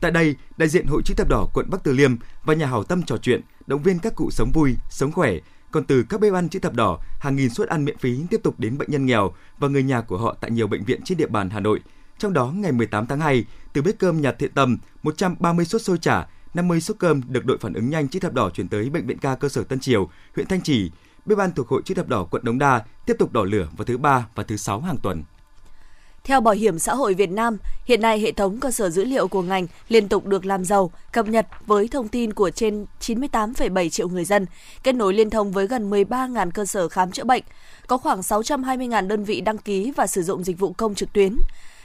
[0.00, 2.84] Tại đây, đại diện Hội chữ thập đỏ quận Bắc Từ Liêm và nhà hảo
[2.84, 5.32] tâm trò chuyện, động viên các cụ sống vui, sống khỏe.
[5.70, 8.40] Còn từ các bếp ăn chữ thập đỏ, hàng nghìn suất ăn miễn phí tiếp
[8.42, 11.18] tục đến bệnh nhân nghèo và người nhà của họ tại nhiều bệnh viện trên
[11.18, 11.80] địa bàn Hà Nội.
[12.22, 15.98] Trong đó, ngày 18 tháng 2, từ bếp cơm nhà thiện tâm, 130 suất xôi
[15.98, 19.06] chả, 50 suất cơm được đội phản ứng nhanh chữ thập đỏ chuyển tới bệnh
[19.06, 20.90] viện ca cơ sở Tân Triều, huyện Thanh Trì.
[21.26, 23.84] Bếp ăn thuộc Hội chữ thập đỏ quận Đống Đa tiếp tục đỏ lửa vào
[23.84, 25.24] thứ ba và thứ sáu hàng tuần.
[26.24, 29.28] Theo Bảo hiểm xã hội Việt Nam, hiện nay hệ thống cơ sở dữ liệu
[29.28, 33.88] của ngành liên tục được làm giàu, cập nhật với thông tin của trên 98,7
[33.88, 34.46] triệu người dân,
[34.82, 37.42] kết nối liên thông với gần 13.000 cơ sở khám chữa bệnh,
[37.86, 41.36] có khoảng 620.000 đơn vị đăng ký và sử dụng dịch vụ công trực tuyến.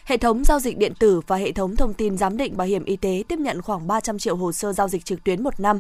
[0.07, 2.83] Hệ thống giao dịch điện tử và hệ thống thông tin giám định bảo hiểm
[2.83, 5.79] y tế tiếp nhận khoảng 300 triệu hồ sơ giao dịch trực tuyến một năm,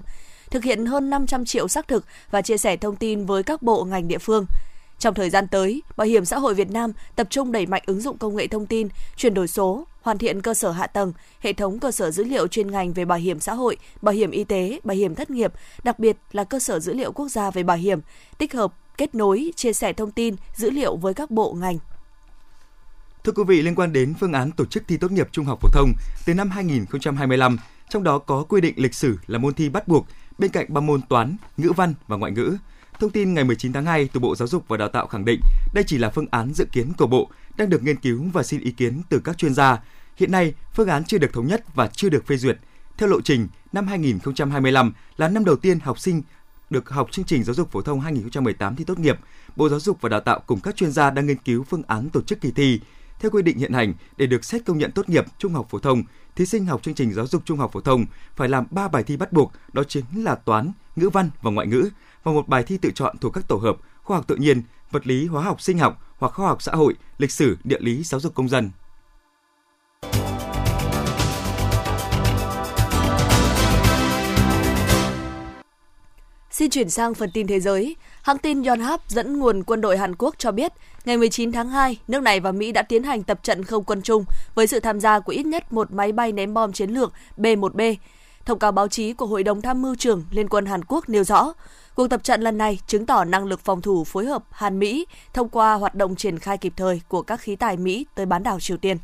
[0.51, 3.83] thực hiện hơn 500 triệu xác thực và chia sẻ thông tin với các bộ
[3.83, 4.45] ngành địa phương–
[4.99, 8.01] trong thời gian tới, Bảo hiểm xã hội Việt Nam tập trung đẩy mạnh ứng
[8.01, 11.53] dụng công nghệ thông tin, chuyển đổi số, hoàn thiện cơ sở hạ tầng, hệ
[11.53, 14.43] thống cơ sở dữ liệu chuyên ngành về bảo hiểm xã hội, bảo hiểm y
[14.43, 17.63] tế, bảo hiểm thất nghiệp, đặc biệt là cơ sở dữ liệu quốc gia về
[17.63, 17.99] bảo hiểm,
[18.37, 21.77] tích hợp, kết nối, chia sẻ thông tin, dữ liệu với các bộ ngành.
[23.27, 25.59] Thưa quý vị, liên quan đến phương án tổ chức thi tốt nghiệp trung học
[25.61, 25.93] phổ thông
[26.25, 27.57] từ năm 2025,
[27.89, 30.81] trong đó có quy định lịch sử là môn thi bắt buộc bên cạnh ba
[30.81, 32.57] môn toán, ngữ văn và ngoại ngữ.
[32.99, 35.39] Thông tin ngày 19 tháng 2 từ Bộ Giáo dục và Đào tạo khẳng định
[35.73, 38.59] đây chỉ là phương án dự kiến của Bộ, đang được nghiên cứu và xin
[38.59, 39.79] ý kiến từ các chuyên gia.
[40.15, 42.57] Hiện nay, phương án chưa được thống nhất và chưa được phê duyệt.
[42.97, 46.21] Theo lộ trình, năm 2025 là năm đầu tiên học sinh
[46.69, 49.19] được học chương trình giáo dục phổ thông 2018 thi tốt nghiệp.
[49.55, 52.09] Bộ Giáo dục và Đào tạo cùng các chuyên gia đang nghiên cứu phương án
[52.09, 52.79] tổ chức kỳ thi.
[53.19, 55.79] Theo quy định hiện hành, để được xét công nhận tốt nghiệp trung học phổ
[55.79, 56.03] thông,
[56.35, 59.03] thí sinh học chương trình giáo dục trung học phổ thông phải làm 3 bài
[59.03, 61.89] thi bắt buộc, đó chính là toán, ngữ văn và ngoại ngữ
[62.23, 65.07] và một bài thi tự chọn thuộc các tổ hợp khoa học tự nhiên, vật
[65.07, 68.19] lý, hóa học, sinh học hoặc khoa học xã hội, lịch sử, địa lý, giáo
[68.19, 68.71] dục công dân.
[76.57, 77.95] Xin chuyển sang phần tin thế giới.
[78.21, 80.73] Hãng tin Yonhap dẫn nguồn quân đội Hàn Quốc cho biết,
[81.05, 84.01] ngày 19 tháng 2, nước này và Mỹ đã tiến hành tập trận không quân
[84.01, 87.13] chung với sự tham gia của ít nhất một máy bay ném bom chiến lược
[87.37, 87.95] B-1B.
[88.45, 91.23] Thông cáo báo chí của Hội đồng Tham mưu trưởng Liên quân Hàn Quốc nêu
[91.23, 91.53] rõ,
[91.95, 95.49] Cuộc tập trận lần này chứng tỏ năng lực phòng thủ phối hợp Hàn-Mỹ thông
[95.49, 98.59] qua hoạt động triển khai kịp thời của các khí tài Mỹ tới bán đảo
[98.59, 98.97] Triều Tiên.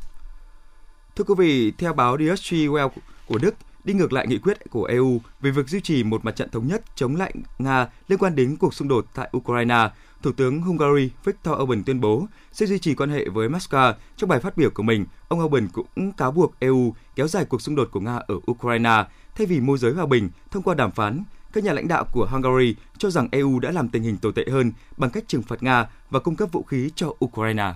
[1.16, 2.88] Thưa quý vị, theo báo Die Welle
[3.26, 6.36] của Đức, đi ngược lại nghị quyết của EU về việc duy trì một mặt
[6.36, 9.90] trận thống nhất chống lại Nga liên quan đến cuộc xung đột tại Ukraine,
[10.22, 13.94] Thủ tướng Hungary Viktor Orbán tuyên bố sẽ duy trì quan hệ với Moscow.
[14.16, 17.62] Trong bài phát biểu của mình, ông Orbán cũng cáo buộc EU kéo dài cuộc
[17.62, 20.90] xung đột của Nga ở Ukraine thay vì môi giới hòa bình thông qua đàm
[20.90, 24.32] phán các nhà lãnh đạo của Hungary cho rằng EU đã làm tình hình tồi
[24.32, 27.72] tệ hơn bằng cách trừng phạt Nga và cung cấp vũ khí cho Ukraine.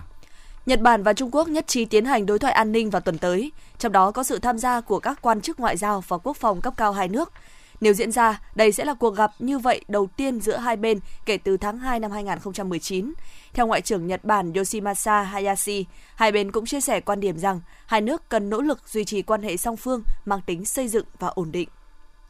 [0.69, 3.17] Nhật Bản và Trung Quốc nhất trí tiến hành đối thoại an ninh vào tuần
[3.17, 6.37] tới, trong đó có sự tham gia của các quan chức ngoại giao và quốc
[6.37, 7.33] phòng cấp cao hai nước.
[7.81, 10.99] Nếu diễn ra, đây sẽ là cuộc gặp như vậy đầu tiên giữa hai bên
[11.25, 13.13] kể từ tháng 2 năm 2019.
[13.53, 17.61] Theo Ngoại trưởng Nhật Bản Yoshimasa Hayashi, hai bên cũng chia sẻ quan điểm rằng
[17.85, 21.05] hai nước cần nỗ lực duy trì quan hệ song phương mang tính xây dựng
[21.19, 21.69] và ổn định.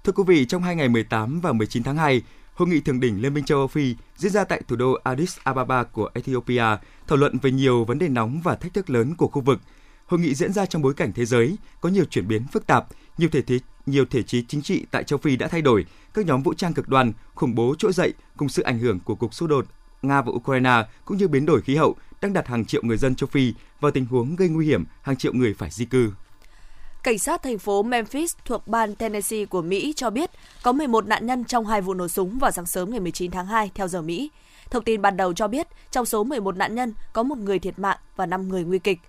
[0.03, 2.21] Thưa quý vị, trong hai ngày 18 và 19 tháng 2,
[2.59, 5.37] Hội nghị thượng đỉnh Liên minh châu Âu Phi diễn ra tại thủ đô Addis
[5.43, 6.63] Ababa của Ethiopia,
[7.07, 9.61] thảo luận về nhiều vấn đề nóng và thách thức lớn của khu vực.
[10.05, 12.87] Hội nghị diễn ra trong bối cảnh thế giới có nhiều chuyển biến phức tạp,
[13.17, 16.25] nhiều thể thế, nhiều thể chế chính trị tại châu Phi đã thay đổi, các
[16.25, 19.33] nhóm vũ trang cực đoan, khủng bố trỗi dậy cùng sự ảnh hưởng của cuộc
[19.33, 19.65] xung đột
[20.01, 23.15] Nga và Ukraine cũng như biến đổi khí hậu đang đặt hàng triệu người dân
[23.15, 26.11] châu Phi vào tình huống gây nguy hiểm hàng triệu người phải di cư.
[27.03, 30.29] Cảnh sát thành phố Memphis thuộc bang Tennessee của Mỹ cho biết
[30.63, 33.45] có 11 nạn nhân trong hai vụ nổ súng vào sáng sớm ngày 19 tháng
[33.45, 34.31] 2 theo giờ Mỹ.
[34.71, 37.79] Thông tin ban đầu cho biết trong số 11 nạn nhân có một người thiệt
[37.79, 38.99] mạng và 5 người nguy kịch.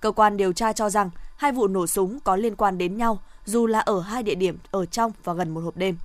[0.00, 3.18] Cơ quan điều tra cho rằng hai vụ nổ súng có liên quan đến nhau
[3.44, 5.96] dù là ở hai địa điểm ở trong và gần một hộp đêm.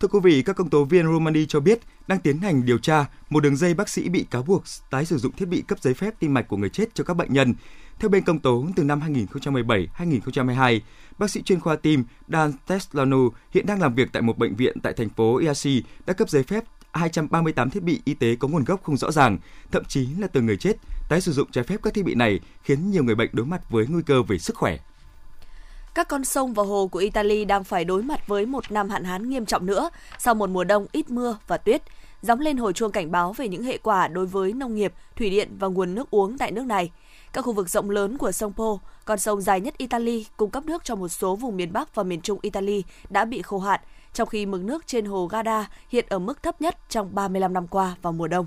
[0.00, 3.06] Thưa quý vị, các công tố viên Romani cho biết đang tiến hành điều tra
[3.30, 5.94] một đường dây bác sĩ bị cáo buộc tái sử dụng thiết bị cấp giấy
[5.94, 7.54] phép tim mạch của người chết cho các bệnh nhân.
[7.98, 10.80] Theo bên công tố, từ năm 2017-2022,
[11.18, 14.80] bác sĩ chuyên khoa tim Dan Teslanu hiện đang làm việc tại một bệnh viện
[14.82, 18.64] tại thành phố Iași đã cấp giấy phép 238 thiết bị y tế có nguồn
[18.64, 19.38] gốc không rõ ràng,
[19.70, 20.76] thậm chí là từ người chết.
[21.08, 23.70] Tái sử dụng trái phép các thiết bị này khiến nhiều người bệnh đối mặt
[23.70, 24.78] với nguy cơ về sức khỏe.
[25.98, 29.04] Các con sông và hồ của Italy đang phải đối mặt với một năm hạn
[29.04, 31.82] hán nghiêm trọng nữa sau một mùa đông ít mưa và tuyết,
[32.22, 35.30] gióng lên hồi chuông cảnh báo về những hệ quả đối với nông nghiệp, thủy
[35.30, 36.90] điện và nguồn nước uống tại nước này.
[37.32, 40.64] Các khu vực rộng lớn của sông Po, con sông dài nhất Italy, cung cấp
[40.64, 43.80] nước cho một số vùng miền Bắc và miền Trung Italy đã bị khô hạn,
[44.12, 47.66] trong khi mực nước trên hồ Garda hiện ở mức thấp nhất trong 35 năm
[47.66, 48.46] qua vào mùa đông.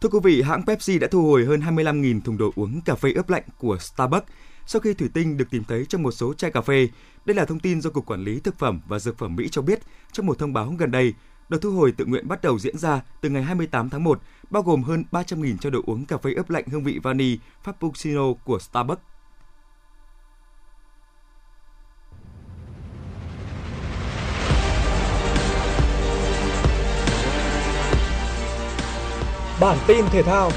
[0.00, 3.12] Thưa quý vị, hãng Pepsi đã thu hồi hơn 25.000 thùng đồ uống cà phê
[3.12, 4.26] ướp lạnh của Starbucks
[4.68, 6.88] sau khi thủy tinh được tìm thấy trong một số chai cà phê.
[7.24, 9.62] Đây là thông tin do Cục Quản lý Thực phẩm và Dược phẩm Mỹ cho
[9.62, 9.80] biết
[10.12, 11.14] trong một thông báo gần đây.
[11.48, 14.62] Đợt thu hồi tự nguyện bắt đầu diễn ra từ ngày 28 tháng 1, bao
[14.62, 18.58] gồm hơn 300.000 chai đồ uống cà phê ướp lạnh hương vị vani Frappuccino của
[18.58, 19.02] Starbucks.
[29.60, 30.50] Bản tin thể thao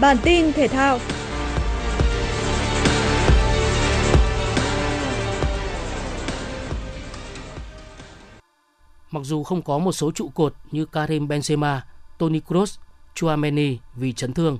[0.00, 0.98] Bản tin thể thao
[9.10, 11.80] Mặc dù không có một số trụ cột như Karim Benzema,
[12.18, 12.78] Toni Kroos,
[13.14, 14.58] Chouameni vì chấn thương,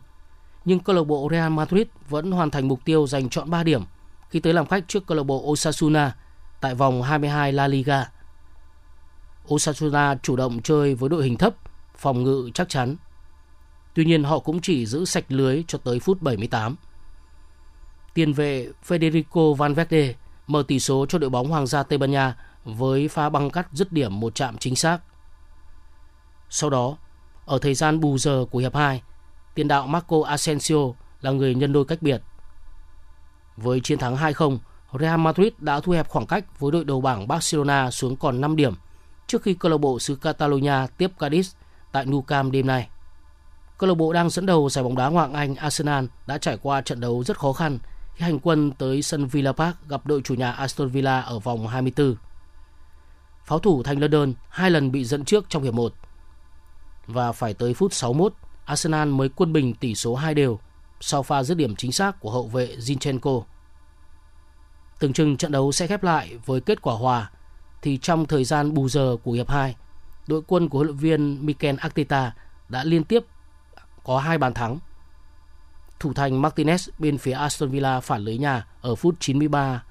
[0.64, 3.82] nhưng câu lạc bộ Real Madrid vẫn hoàn thành mục tiêu giành chọn 3 điểm
[4.30, 6.16] khi tới làm khách trước câu lạc bộ Osasuna
[6.60, 8.10] tại vòng 22 La Liga.
[9.54, 11.54] Osasuna chủ động chơi với đội hình thấp,
[11.96, 12.96] phòng ngự chắc chắn.
[13.94, 16.76] Tuy nhiên họ cũng chỉ giữ sạch lưới cho tới phút 78.
[18.14, 20.14] Tiền vệ Federico Valverde
[20.46, 23.68] mở tỷ số cho đội bóng Hoàng gia Tây Ban Nha với pha băng cắt
[23.72, 24.98] dứt điểm một chạm chính xác.
[26.50, 26.96] Sau đó,
[27.44, 29.02] ở thời gian bù giờ của hiệp 2,
[29.54, 30.76] tiền đạo Marco Asensio
[31.20, 32.22] là người nhân đôi cách biệt.
[33.56, 34.58] Với chiến thắng 2-0,
[35.00, 38.56] Real Madrid đã thu hẹp khoảng cách với đội đầu bảng Barcelona xuống còn 5
[38.56, 38.74] điểm
[39.26, 41.54] trước khi câu lạc bộ xứ Catalonia tiếp Cadiz
[41.92, 42.88] tại Nou Camp đêm nay.
[43.78, 46.58] Câu lạc bộ đang dẫn đầu giải bóng đá Ngoại hạng Anh Arsenal đã trải
[46.62, 47.78] qua trận đấu rất khó khăn
[48.14, 51.66] khi hành quân tới sân Villa Park gặp đội chủ nhà Aston Villa ở vòng
[51.66, 52.16] 24.
[53.46, 55.94] Pháo thủ thành London hai lần bị dẫn trước trong hiệp 1.
[57.06, 60.58] Và phải tới phút 61, Arsenal mới quân bình tỷ số 2 đều
[61.00, 63.42] sau pha dứt điểm chính xác của hậu vệ Zinchenko.
[64.98, 67.30] Tưởng chừng trận đấu sẽ khép lại với kết quả hòa
[67.82, 69.76] thì trong thời gian bù giờ của hiệp 2,
[70.26, 72.32] đội quân của huấn luyện viên Mikel Arteta
[72.68, 73.24] đã liên tiếp
[74.04, 74.78] có hai bàn thắng.
[76.00, 79.84] Thủ thành Martinez bên phía Aston Villa phản lưới nhà ở phút 93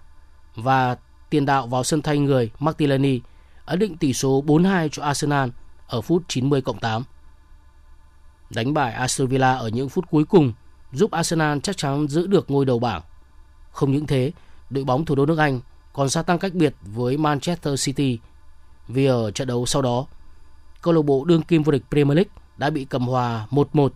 [0.55, 0.97] và
[1.29, 3.21] tiền đạo vào sân thay người Martinelli
[3.65, 5.49] ấn định tỷ số 4-2 cho Arsenal
[5.87, 7.03] ở phút 90 cộng 8.
[8.49, 10.53] Đánh bại Aston Villa ở những phút cuối cùng
[10.91, 13.01] giúp Arsenal chắc chắn giữ được ngôi đầu bảng.
[13.71, 14.31] Không những thế,
[14.69, 15.59] đội bóng thủ đô nước Anh
[15.93, 18.19] còn gia tăng cách biệt với Manchester City
[18.87, 20.05] vì ở trận đấu sau đó,
[20.81, 23.89] câu lạc bộ đương kim vô địch Premier League đã bị cầm hòa 1-1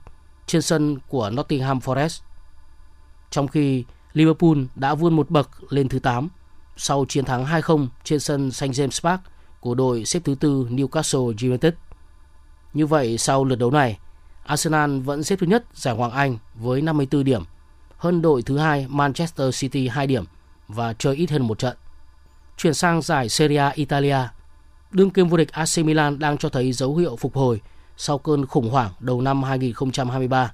[0.48, 2.22] trên sân của Nottingham Forest.
[3.30, 6.30] Trong khi Liverpool đã vươn một bậc lên thứ 8
[6.78, 9.22] sau chiến thắng 2-0 trên sân St James Park
[9.60, 11.74] của đội xếp thứ tư Newcastle United.
[12.74, 14.00] Như vậy sau lượt đấu này,
[14.46, 17.44] Arsenal vẫn xếp thứ nhất giải Hoàng Anh với 54 điểm,
[17.98, 20.24] hơn đội thứ hai Manchester City 2 điểm
[20.68, 21.78] và chơi ít hơn một trận.
[22.58, 24.18] Chuyển sang giải Serie A Italia,
[24.92, 27.62] đương kim vô địch AC Milan đang cho thấy dấu hiệu phục hồi
[27.98, 30.52] sau cơn khủng hoảng đầu năm 2023.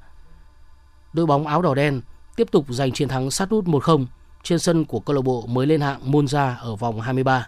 [1.14, 2.02] Đội bóng áo đỏ đen
[2.36, 4.06] tiếp tục giành chiến thắng sát nút 1-0
[4.44, 7.48] trên sân của câu lạc bộ mới lên hạng Monza ở vòng 23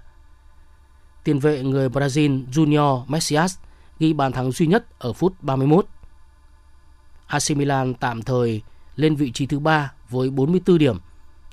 [1.27, 3.57] tiền vệ người Brazil Junior Messias
[3.99, 5.85] ghi bàn thắng duy nhất ở phút 31.
[7.27, 8.61] AC Milan tạm thời
[8.95, 10.97] lên vị trí thứ 3 với 44 điểm,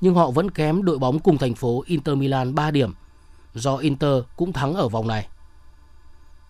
[0.01, 2.93] nhưng họ vẫn kém đội bóng cùng thành phố Inter Milan 3 điểm,
[3.53, 5.27] do Inter cũng thắng ở vòng này.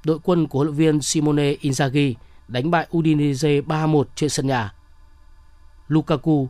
[0.04, 2.14] Đội quân của huấn luyện viên Simone Inzaghi
[2.48, 4.74] đánh bại Udinese 3-1 trên sân nhà.
[5.88, 6.50] Lukaku,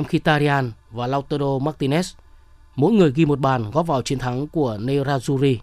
[0.00, 2.14] Mkhitaryan và Lautaro Martinez
[2.76, 5.56] mỗi người ghi một bàn góp vào chiến thắng của Nerazzurri.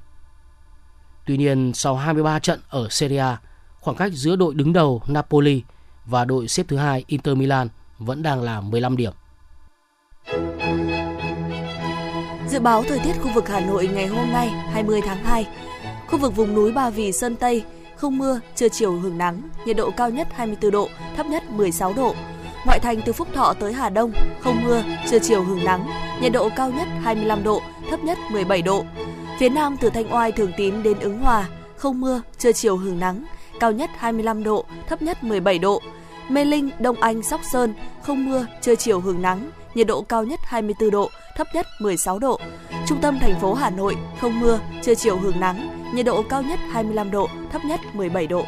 [1.26, 3.38] Tuy nhiên, sau 23 trận ở Serie A,
[3.80, 5.64] khoảng cách giữa đội đứng đầu Napoli
[6.06, 7.68] và đội xếp thứ hai Inter Milan
[8.00, 9.14] vẫn đang là 15 điểm.
[12.48, 15.48] Dự báo thời tiết khu vực Hà Nội ngày hôm nay 20 tháng 2.
[16.08, 17.64] Khu vực vùng núi Ba Vì Sơn Tây
[17.96, 21.94] không mưa, trưa chiều hưởng nắng, nhiệt độ cao nhất 24 độ, thấp nhất 16
[21.94, 22.16] độ.
[22.66, 25.88] Ngoại thành từ Phúc Thọ tới Hà Đông không mưa, trưa chiều hưởng nắng,
[26.22, 28.86] nhiệt độ cao nhất 25 độ, thấp nhất 17 độ.
[29.40, 33.00] Phía Nam từ Thanh Oai Thường Tín đến Ứng Hòa không mưa, trưa chiều hưởng
[33.00, 33.26] nắng,
[33.60, 35.82] cao nhất 25 độ, thấp nhất 17 độ.
[36.30, 40.24] Mê Linh, Đông Anh, Sóc Sơn, không mưa, trưa chiều hưởng nắng, nhiệt độ cao
[40.24, 42.40] nhất 24 độ, thấp nhất 16 độ.
[42.88, 46.42] Trung tâm thành phố Hà Nội, không mưa, trưa chiều hưởng nắng, nhiệt độ cao
[46.42, 48.46] nhất 25 độ, thấp nhất 17 độ.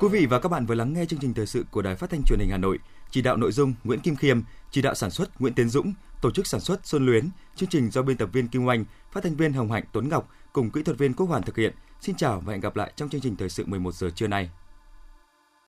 [0.00, 2.10] Quý vị và các bạn vừa lắng nghe chương trình thời sự của Đài Phát
[2.10, 2.78] thanh Truyền hình Hà Nội.
[3.10, 6.30] Chỉ đạo nội dung Nguyễn Kim Khiêm, chỉ đạo sản xuất Nguyễn Tiến Dũng, tổ
[6.30, 9.36] chức sản xuất Xuân Luyến, chương trình do biên tập viên Kim Oanh, phát thanh
[9.36, 11.74] viên Hồng Hạnh Tuấn Ngọc cùng kỹ thuật viên Quốc Hoàn thực hiện.
[12.00, 14.50] Xin chào và hẹn gặp lại trong chương trình thời sự 11 giờ trưa nay.